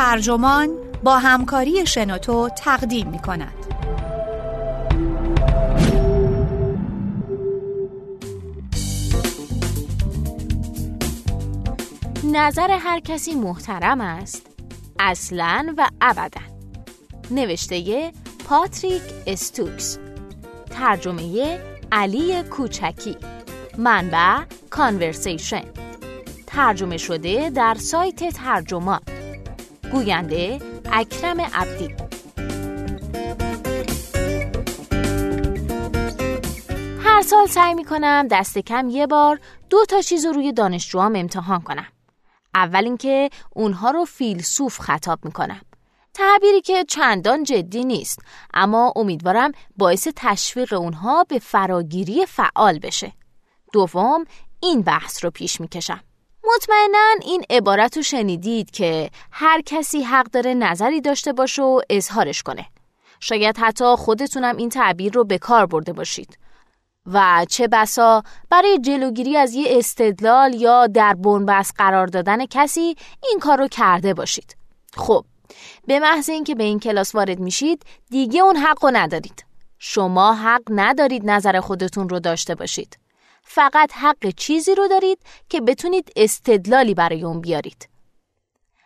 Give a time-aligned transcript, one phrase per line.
[0.00, 3.52] ترجمان با همکاری شنوتو تقدیم می کند.
[12.24, 14.46] نظر هر کسی محترم است.
[14.98, 16.40] اصلا و ابدا.
[17.30, 18.12] نوشته
[18.48, 19.98] پاتریک استوکس.
[20.70, 21.58] ترجمه
[21.92, 23.16] علی کوچکی.
[23.78, 24.38] منبع
[24.70, 25.64] کانورسیشن
[26.46, 29.00] ترجمه شده در سایت ترجمان.
[29.92, 30.58] گوینده
[30.92, 31.94] اکرم عبدی.
[37.04, 39.40] هر سال سعی می کنم دست کم یه بار
[39.70, 41.86] دو تا چیز رو روی دانشجوام امتحان کنم.
[42.54, 45.60] اول اینکه اونها رو فیلسوف خطاب می کنم
[46.14, 48.18] تعبیری که چندان جدی نیست
[48.54, 53.12] اما امیدوارم باعث تشویق اونها به فراگیری فعال بشه.
[53.72, 54.24] دوم
[54.60, 56.00] این بحث رو پیش می‌کشم.
[56.54, 62.42] مطمئنا این عبارت رو شنیدید که هر کسی حق داره نظری داشته باشه و اظهارش
[62.42, 62.66] کنه.
[63.20, 66.38] شاید حتی خودتونم این تعبیر رو به کار برده باشید.
[67.06, 72.96] و چه بسا برای جلوگیری از یه استدلال یا در بنبست قرار دادن کسی
[73.28, 74.56] این کار رو کرده باشید.
[74.96, 75.24] خب
[75.86, 79.44] به محض اینکه به این کلاس وارد میشید دیگه اون حق رو ندارید.
[79.78, 82.98] شما حق ندارید نظر خودتون رو داشته باشید.
[83.42, 87.88] فقط حق چیزی رو دارید که بتونید استدلالی برای اون بیارید.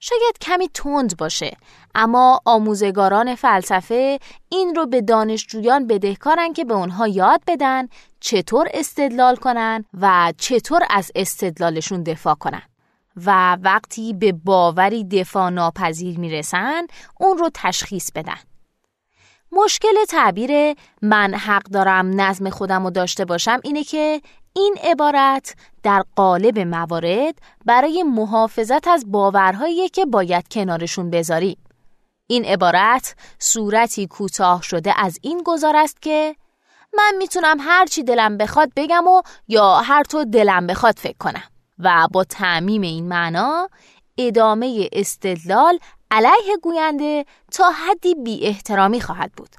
[0.00, 1.56] شاید کمی تند باشه
[1.94, 7.88] اما آموزگاران فلسفه این رو به دانشجویان بدهکارن که به اونها یاد بدن
[8.20, 12.62] چطور استدلال کنن و چطور از استدلالشون دفاع کنن.
[13.16, 16.86] و وقتی به باوری دفاع ناپذیر می‌رسن
[17.20, 18.38] اون رو تشخیص بدن.
[19.64, 24.20] مشکل تعبیر من حق دارم نظم خودم رو داشته باشم اینه که
[24.52, 27.34] این عبارت در قالب موارد
[27.66, 31.56] برای محافظت از باورهایی که باید کنارشون بذاری.
[32.26, 36.36] این عبارت صورتی کوتاه شده از این گذار است که
[36.96, 41.44] من می‌تونم هر چی دلم بخواد بگم و یا هر تو دلم بخواد فکر کنم
[41.78, 43.68] و با تعمیم این معنا
[44.18, 45.78] ادامه استدلال
[46.10, 49.56] علیه گوینده تا حدی بی احترامی خواهد بود.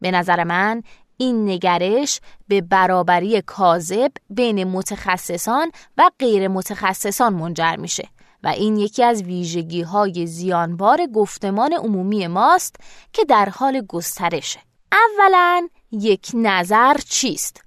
[0.00, 0.82] به نظر من
[1.16, 8.08] این نگرش به برابری کاذب بین متخصصان و غیر متخصصان منجر میشه
[8.42, 12.76] و این یکی از ویژگی های زیانبار گفتمان عمومی ماست
[13.12, 14.60] که در حال گسترشه.
[14.92, 17.60] اولا یک نظر چیست؟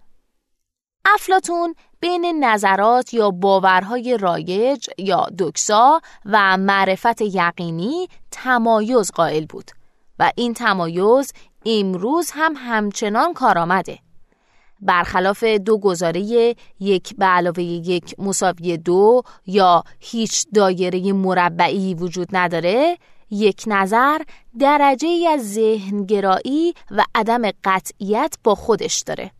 [1.06, 9.72] افلاتون بین نظرات یا باورهای رایج یا دکسا و معرفت یقینی تمایز قائل بود
[10.20, 11.34] و این تمایز
[11.66, 14.00] امروز هم همچنان کارآمده.
[14.82, 22.98] برخلاف دو گزاره یک به علاوه یک مساوی دو یا هیچ دایره مربعی وجود نداره
[23.30, 24.22] یک نظر
[24.60, 29.32] درجه از ذهنگرایی و عدم قطعیت با خودش داره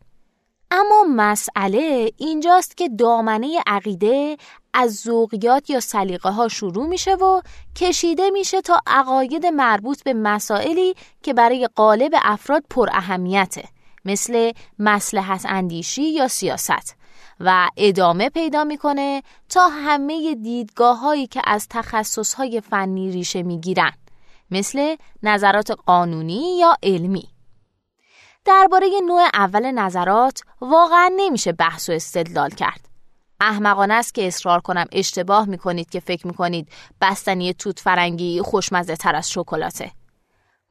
[0.76, 4.38] اما مسئله اینجاست که دامنه عقیده
[4.74, 7.42] از ذوقیات یا سلیقه ها شروع میشه و
[7.76, 13.64] کشیده میشه تا عقاید مربوط به مسائلی که برای قالب افراد پر اهمیته
[14.06, 16.96] مثل مسلحت اندیشی یا سیاست.
[17.40, 23.94] و ادامه پیدا می‌کنه تا همه دیدگاه هایی که از تخصص های فنی ریشه می‌گیرن
[24.52, 27.35] مثل نظرات قانونی یا علمی.
[28.46, 32.90] درباره نوع اول نظرات واقعا نمیشه بحث و استدلال کرد.
[33.40, 36.70] احمقانه است که اصرار کنم اشتباه می‌کنید که فکر می‌کنید
[37.02, 39.92] بستنی توت فرنگی خوشمزه تر از شکلاته.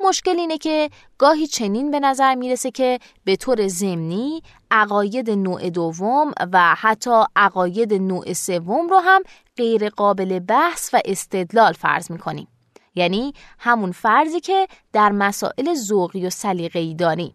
[0.00, 6.32] مشکل اینه که گاهی چنین به نظر می‌رسه که به طور ضمنی عقاید نوع دوم
[6.52, 9.22] و حتی عقاید نوع سوم رو هم
[9.56, 12.48] غیر قابل بحث و استدلال فرض می‌کنیم.
[12.94, 17.34] یعنی همون فرضی که در مسائل ذوقی و سلیقه‌ای داریم.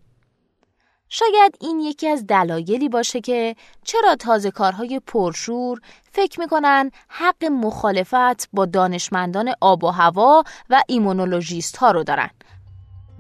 [1.10, 5.82] شاید این یکی از دلایلی باشه که چرا تازه کارهای پرشور
[6.12, 12.30] فکر می‌کنن حق مخالفت با دانشمندان آب و هوا و ایمونولوژیست ها رو دارن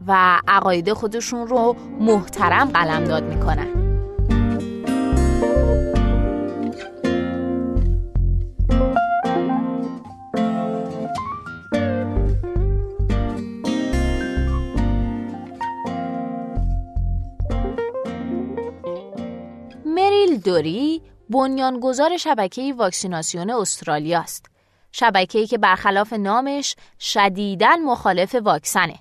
[0.07, 3.79] و عقاید خودشون رو محترم قلمداد می‌کنن.
[20.45, 24.45] دوری بنیانگذار شبکه واکسیناسیون استرالیا است.
[24.91, 28.95] شبکه‌ای که برخلاف نامش شدیداً مخالف واکسنه.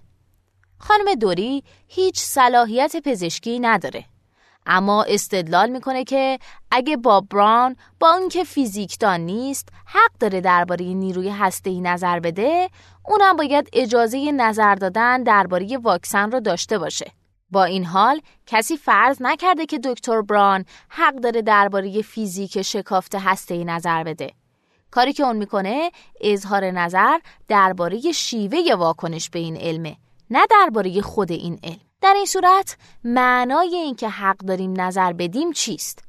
[0.78, 4.04] خانم دوری هیچ صلاحیت پزشکی نداره.
[4.66, 6.38] اما استدلال می‌کنه که
[6.70, 12.70] اگه باب براون با اینکه فیزیکدان نیست حق داره درباره نیروی هسته‌ای نظر بده
[13.04, 17.12] اونم باید اجازه نظر دادن درباره واکسن رو داشته باشه
[17.50, 23.64] با این حال کسی فرض نکرده که دکتر بران حق داره درباره فیزیک شکافت هسته
[23.64, 24.32] نظر بده.
[24.90, 25.90] کاری که اون می‌کنه
[26.20, 27.18] اظهار نظر
[27.48, 29.96] درباره شیوه واکنش به این علمه
[30.30, 31.80] نه درباره خود این علم.
[32.00, 36.04] در این صورت معنای اینکه حق داریم نظر بدیم چیست؟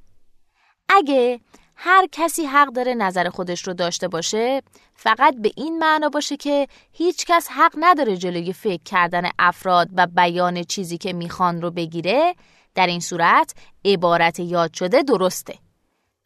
[0.90, 1.40] اگه
[1.82, 4.62] هر کسی حق داره نظر خودش رو داشته باشه
[4.96, 10.08] فقط به این معنا باشه که هیچ کس حق نداره جلوی فکر کردن افراد و
[10.08, 12.36] بیان چیزی که می‌خوان رو بگیره.
[12.76, 13.54] در این صورت
[13.86, 15.56] عبارت یاد شده درسته.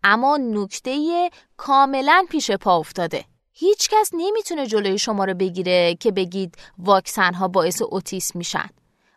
[0.03, 3.25] اما نکته کاملا پیش پا افتاده.
[3.51, 8.69] هیچ کس نمی‌تونه جلوی شما رو بگیره که بگید واکسن ها باعث اوتیسم میشن.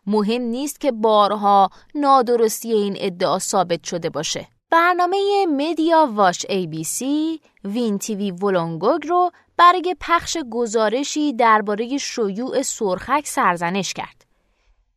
[0.07, 4.47] مهم نیست که بارها نادرستی این ادعا ثابت شده باشه.
[4.69, 12.61] برنامه مدیا واش ای بی سی وین تیوی ولونگوگ رو برای پخش گزارشی درباره شیوع
[12.61, 14.25] سرخک سرزنش کرد.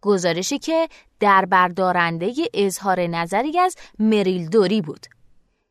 [0.01, 0.89] گزارشی که
[1.21, 5.07] در بردارنده اظهار نظری از مریل دوری بود.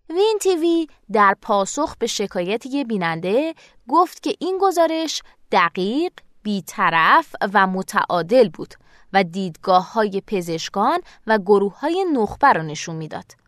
[0.10, 3.54] وین تیوی در پاسخ به شکایت بیننده
[3.88, 6.12] گفت که این گزارش دقیق،
[6.44, 8.74] بیطرف و متعادل بود
[9.14, 13.39] و دیدگاه های پزشکان و گروه های نخبه را نشون می‌داد.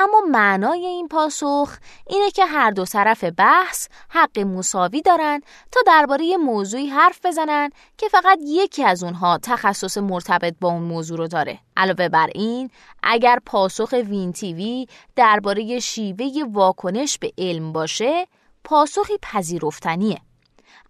[0.00, 5.42] اما معنای این پاسخ اینه که هر دو طرف بحث حق مساوی دارند
[5.72, 11.18] تا درباره موضوعی حرف بزنن که فقط یکی از اونها تخصص مرتبط با اون موضوع
[11.18, 11.58] رو داره.
[11.76, 12.70] علاوه بر این،
[13.02, 14.86] اگر پاسخ وین تیوی
[15.16, 18.26] درباره شیوه واکنش به علم باشه،
[18.64, 20.20] پاسخی پذیرفتنیه.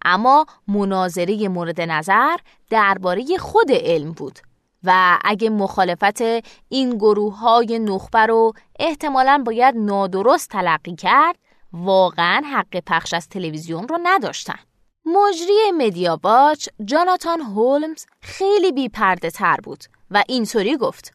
[0.05, 2.35] اما مناظره مورد نظر
[2.69, 4.39] درباره خود علم بود
[4.83, 6.21] و اگه مخالفت
[6.69, 11.35] این گروه های نخبه رو احتمالا باید نادرست تلقی کرد
[11.73, 14.59] واقعا حق پخش از تلویزیون رو نداشتن.
[15.05, 21.13] مجری مدیا باچ جاناتان هولمز خیلی بیپرده تر بود و اینطوری گفت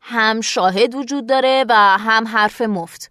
[0.00, 3.10] هم شاهد وجود داره و هم حرف مفت.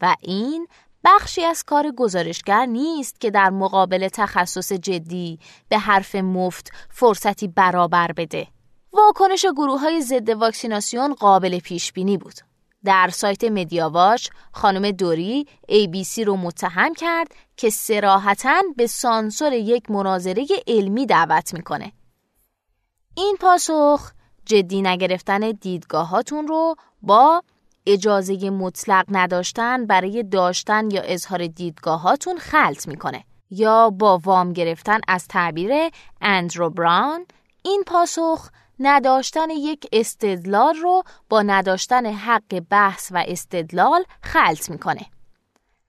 [0.00, 0.68] و این
[1.04, 5.38] بخشی از کار گزارشگر نیست که در مقابل تخصص جدی
[5.68, 8.46] به حرف مفت فرصتی برابر بده.
[8.98, 12.34] واکنش گروه های ضد واکسیناسیون قابل پیش بینی بود.
[12.84, 20.46] در سایت مدیاواش خانم دوری ABC رو متهم کرد که سراحتا به سانسور یک مناظره
[20.66, 21.92] علمی دعوت می‌کنه.
[23.16, 24.12] این پاسخ
[24.46, 27.42] جدی نگرفتن دیدگاهاتون رو با
[27.86, 35.28] اجازه مطلق نداشتن برای داشتن یا اظهار دیدگاهاتون خلط می‌کنه یا با وام گرفتن از
[35.28, 35.72] تعبیر
[36.20, 37.26] اندرو براون
[37.62, 38.50] این پاسخ
[38.80, 45.06] نداشتن یک استدلال رو با نداشتن حق بحث و استدلال خلط می‌کنه.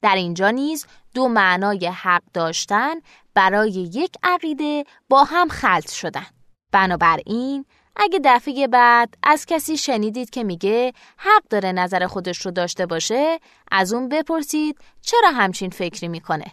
[0.01, 2.95] در اینجا نیز دو معنای حق داشتن
[3.33, 6.25] برای یک عقیده با هم خلط شدن.
[6.71, 7.65] بنابراین
[7.95, 13.39] اگه دفعه بعد از کسی شنیدید که میگه حق داره نظر خودش رو داشته باشه
[13.71, 16.45] از اون بپرسید چرا همچین فکری می‌کنه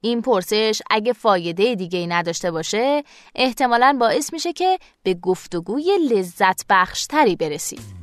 [0.00, 3.02] این پرسش اگه فایده دیگه ای نداشته باشه
[3.34, 8.00] احتمالا باعث میشه که به گفتگوی لذت بخشتری برسید.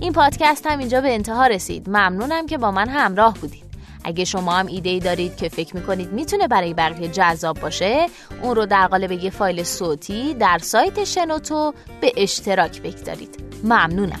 [0.00, 1.88] این پادکست هم اینجا به انتها رسید.
[1.88, 3.66] ممنونم که با من همراه بودید.
[4.04, 8.06] اگه شما هم ایده ای دارید که فکر می‌کنید می‌تونه برای بقیه جذاب باشه
[8.42, 14.20] اون رو در قالب یه فایل صوتی در سایت شنوتو به اشتراک بگذارید ممنونم